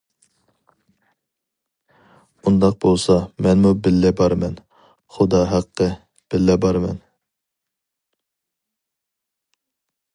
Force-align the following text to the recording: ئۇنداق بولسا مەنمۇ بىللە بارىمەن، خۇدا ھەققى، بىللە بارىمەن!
ئۇنداق 2.51 2.79
بولسا 2.85 3.17
مەنمۇ 3.47 3.73
بىللە 3.87 4.11
بارىمەن، 4.23 4.57
خۇدا 5.17 5.43
ھەققى، 5.53 5.91
بىللە 6.35 6.57
بارىمەن! 6.65 6.99